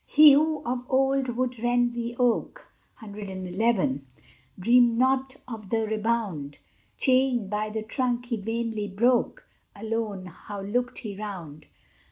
He 0.07 0.31
who 0.33 0.63
of 0.65 0.83
old 0.89 1.29
would 1.37 1.59
rend 1.59 1.93
the 1.93 2.15
oak 2.17 2.73
Dreamed 3.07 4.97
not 4.97 5.35
of 5.47 5.69
the 5.69 5.85
rebound; 5.85 6.57
Chained 6.97 7.51
by 7.51 7.69
the 7.69 7.83
trunk 7.83 8.25
he 8.25 8.37
vainly 8.37 8.87
broke 8.87 9.47
Alone 9.75 10.25
how 10.25 10.61
looked 10.61 10.97
he 10.97 11.15
round! 11.15 11.67